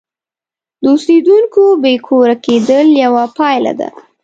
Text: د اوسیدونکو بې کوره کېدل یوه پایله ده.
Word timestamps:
د 0.81 0.83
اوسیدونکو 0.93 1.63
بې 1.83 1.95
کوره 2.07 2.35
کېدل 2.45 2.87
یوه 3.03 3.25
پایله 3.37 3.73
ده. 3.79 3.89